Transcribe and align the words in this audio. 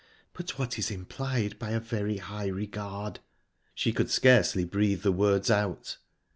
"But 0.33 0.57
what 0.57 0.79
is 0.79 0.89
implied 0.89 1.59
by 1.59 1.69
a 1.69 1.79
very 1.79 2.17
high 2.17 2.47
regard?" 2.47 3.19
She 3.75 3.93
could 3.93 4.09
scarcely 4.09 4.65
breathe 4.65 5.03
the 5.03 5.11
words 5.11 5.51
out. 5.51 5.97